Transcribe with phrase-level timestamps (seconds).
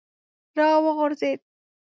[0.57, 1.39] را وغورځېد.